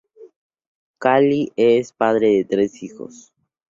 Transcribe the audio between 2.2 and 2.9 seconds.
de tres